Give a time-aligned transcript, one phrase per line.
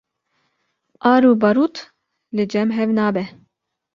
[1.13, 1.75] Ar û barût
[2.35, 3.25] li cem hev nabe